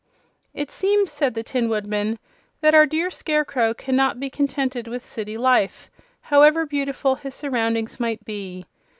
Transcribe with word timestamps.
"It 0.55 0.71
seems," 0.71 1.11
said 1.11 1.35
the 1.35 1.43
Tin 1.43 1.69
Woodman, 1.69 2.17
"that 2.61 2.73
our 2.73 2.87
dear 2.87 3.11
Scarecrow 3.11 3.75
cannot 3.75 4.19
be 4.19 4.31
contented 4.31 4.87
with 4.87 5.05
city 5.05 5.37
life, 5.37 5.91
however 6.21 6.65
beautiful 6.65 7.13
his 7.17 7.35
surroundings 7.35 7.99
might 7.99 8.25
be. 8.25 8.65